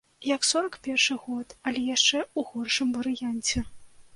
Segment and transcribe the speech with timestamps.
[0.27, 3.57] Як сорак першы год, але яшчэ ў горшым варыянце.